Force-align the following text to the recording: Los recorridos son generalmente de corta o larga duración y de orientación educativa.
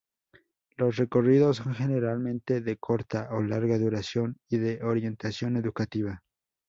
Los 0.77 0.95
recorridos 0.95 1.57
son 1.57 1.75
generalmente 1.75 2.61
de 2.61 2.75
corta 2.77 3.27
o 3.35 3.43
larga 3.43 3.77
duración 3.77 4.35
y 4.49 4.57
de 4.57 4.81
orientación 4.81 5.57
educativa. 5.57 6.23